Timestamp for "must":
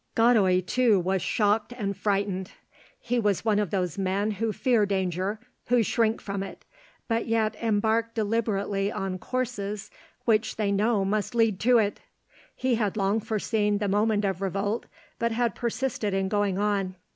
11.05-11.35